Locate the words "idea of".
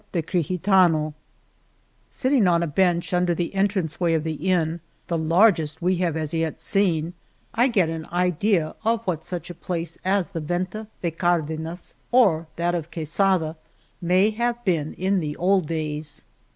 8.11-9.03